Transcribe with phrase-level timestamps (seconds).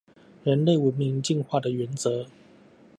[0.43, 2.25] 人類文明進化的原則